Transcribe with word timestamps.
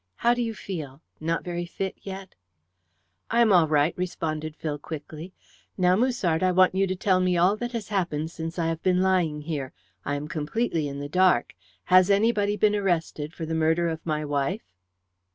"How 0.15 0.33
do 0.33 0.41
you 0.41 0.55
feel? 0.55 0.99
Not 1.19 1.43
very 1.43 1.67
fit 1.67 1.95
yet?" 2.01 2.33
"I 3.29 3.39
am 3.39 3.53
all 3.53 3.67
right," 3.67 3.95
responded 3.95 4.55
Phil 4.55 4.79
quickly. 4.79 5.31
"Now, 5.77 5.95
Musard, 5.95 6.41
I 6.41 6.51
want 6.51 6.73
you 6.73 6.87
to 6.87 6.95
tell 6.95 7.19
me 7.19 7.37
all 7.37 7.55
that 7.57 7.73
has 7.73 7.89
happened 7.89 8.31
since 8.31 8.57
I 8.57 8.65
have 8.65 8.81
been 8.81 9.03
lying 9.03 9.41
here. 9.41 9.73
I 10.03 10.15
am 10.15 10.27
completely 10.27 10.87
in 10.87 10.97
the 10.97 11.07
dark. 11.09 11.53
Has 11.83 12.09
anybody 12.09 12.57
been 12.57 12.75
arrested 12.75 13.31
for 13.35 13.45
the 13.45 13.53
murder 13.53 13.87
of 13.89 14.03
my 14.03 14.25
wife?" 14.25 14.73